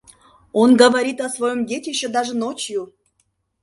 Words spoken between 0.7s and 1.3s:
говорит о